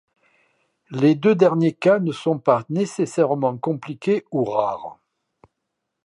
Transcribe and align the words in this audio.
Les 0.89 1.13
deux 1.13 1.35
derniers 1.35 1.73
cas 1.75 1.99
ne 1.99 2.11
sont 2.11 2.39
pas 2.39 2.63
nécessairement 2.69 3.55
compliqués 3.59 4.25
ou 4.31 4.43
rares. 4.43 4.97